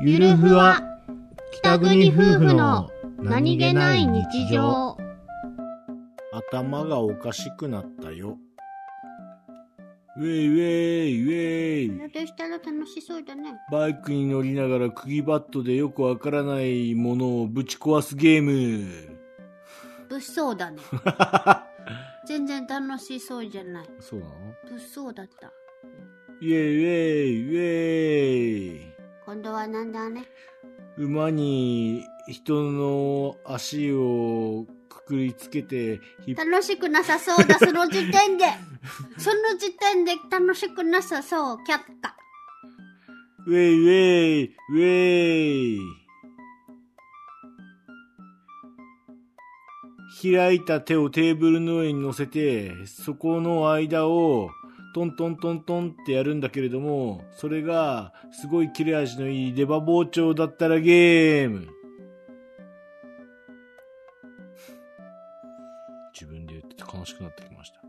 [0.00, 0.80] ゆるふわ
[1.52, 4.96] 北国夫婦の何気ない日常
[6.50, 8.38] 頭がおかしくなったよ。
[10.16, 13.54] ウェイウェイウェイどうしたら楽しそうだね。
[13.70, 18.86] バイクに乗りながら釘バットでよくわからないものをぶち壊すゲーム。
[20.08, 20.78] 物騒だね。
[22.26, 23.86] 全然楽しそうじゃない。
[24.00, 24.32] そうなの？
[24.70, 25.52] 物騒だった。
[26.40, 26.94] イェイウェ
[27.24, 28.77] イウェイ
[29.68, 30.24] なんだね。
[30.96, 36.00] 馬に人の足をくくりつけて
[36.36, 38.46] 楽しくなさそうだ、その時点で。
[39.18, 42.16] その時点で楽しくなさそう、却下。
[43.46, 45.98] ウェイウェイウェイ
[50.20, 54.50] 開いた手をテーブルの上に乗せて、そこの間を
[54.98, 61.68] トントントントンってやるんだけれども、それがすごい切れ味のいい出刃包丁だったらゲーム。
[66.12, 67.80] 自分で言ってて悲しくなってきました。